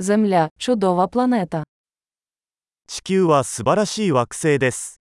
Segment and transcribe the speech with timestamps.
[0.00, 1.64] Земля чудова планета.
[2.86, 5.00] 地球は素晴らしい惑星です。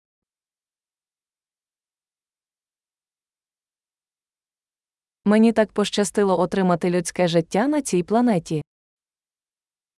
[5.26, 8.64] Мені так пощастило отримати людське життя на цій планеті.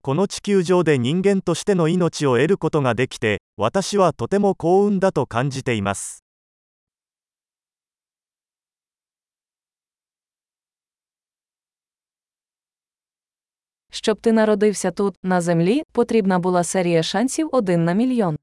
[0.02, 6.20] この地球上で人間としての命を得ることができて、私はとても幸運だと感じています。
[14.01, 18.37] Щоб ти народився тут, на землі, потрібна була серія шансів один на мільйон.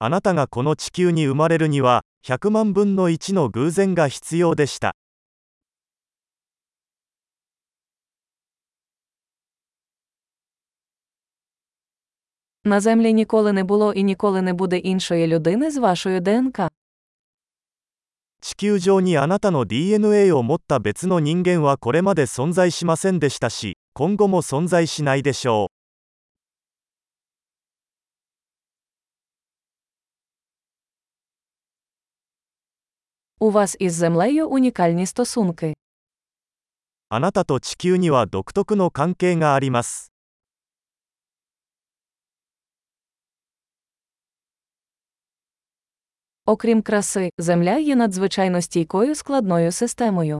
[0.00, 4.94] あなたがこの地球に生まれるには、100万分の1の偶然が必要でした。
[12.64, 16.70] На землі ніколи не було і ніколи не буде іншої людини з вашою ДНК.
[18.40, 25.78] 地球上にあなたの DNA を持った別の人間はこれまで存在しませんでしたし、 今後も存在しないでしょう。
[33.40, 35.74] У вас із землею унікальні стосунки.
[37.10, 40.12] あなたと地球には独特の関係があります。
[46.46, 50.38] Окрім краси, земля є надзвичайно стійкою складною системою.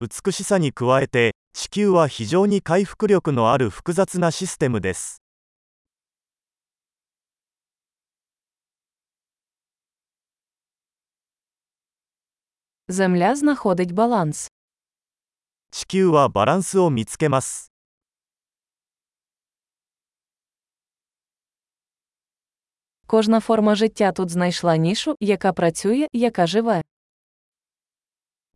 [0.00, 5.22] 美しさに加えて、地球は非常に回復力のある複雑なシステムです。
[12.88, 14.48] Земля знаходить баланс.
[15.70, 17.72] 地球はバランスを見つけます。
[23.06, 26.82] Кожна форма життя тут знайшла нішу, яка працює, яка живе.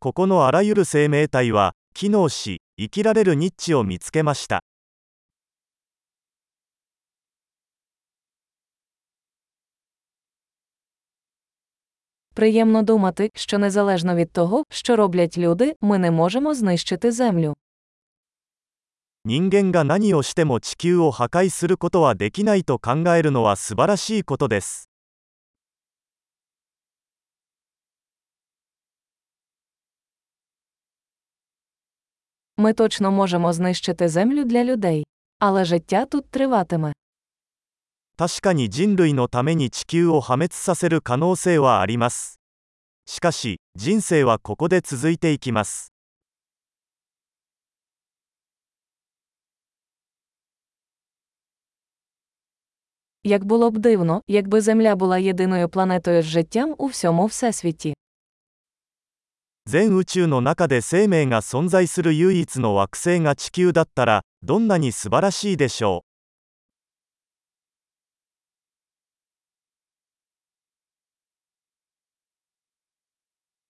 [0.01, 4.63] ここのあらゆる生命体は、機能し、生きられるニッチを見つけました。
[12.35, 17.57] Приємно думати, що незалежно від того, що роблять люди, ми не можемо знищити землю.
[19.25, 24.89] 人間が何をしても地球を破壊することはできないと考えるのは素晴らしいことです。
[32.61, 35.05] Ми точно можемо знищити землю для людей.
[35.39, 36.93] Але життя тут триватиме.
[38.19, 42.41] 確かに人類のために地球を破滅させる可能性はあります。
[43.07, 45.93] しかし、人生はここで続いていきます。
[53.25, 57.95] Як було б дивно, якби Земля була єдиною планетою з життям у всьому всесвіті.
[59.69, 66.07] 全宇宙の中で生命が存在する唯一の惑星が地球だったら、どんなに素晴らしいでしょう。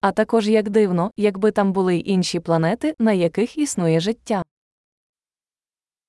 [0.02, 4.44] А також як дивно, якби там були й інші планети, на яких існує життя.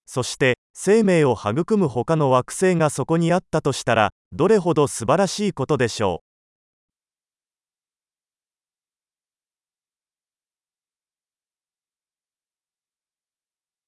[0.06, 6.31] そして、生命を育む他の惑星がそこにあったとしたら、どれほど素晴らしいことでしょう。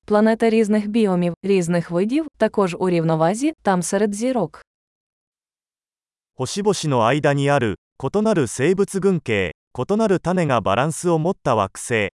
[0.05, 4.61] Планета різних біомів, різних видів, також у рівновазі, там серед зірок.
[6.35, 12.09] 星々の間にある異なる生物群系異なる種がバランスを持った惑星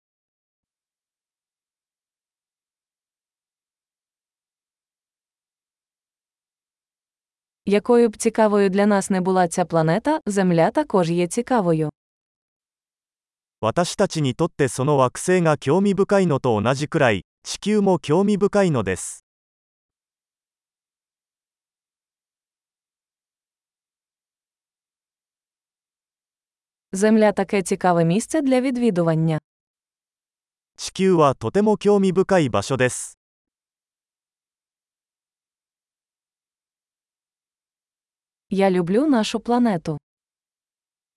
[7.68, 11.90] Якою б цікавою для нас не була ця планета, Земля також є цікавою.
[13.62, 19.25] 私たちにとってその惑星が興味深いのと同じくらい 地球も興味深いのです
[30.77, 33.19] 地球はとても興味深い場所です。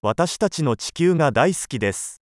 [0.01, 2.22] 私たちの地球が大好きです。